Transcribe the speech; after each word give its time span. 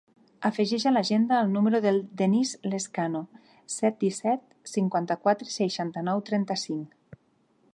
Afegeix 0.47 0.85
a 0.91 0.91
l'agenda 0.93 1.41
el 1.47 1.51
número 1.57 1.81
del 1.83 1.99
Denís 2.21 2.53
Lezcano: 2.71 3.21
set, 3.75 3.99
disset, 4.05 4.43
cinquanta-quatre, 4.73 5.49
seixanta-nou, 5.57 6.25
trenta-cinc. 6.31 7.23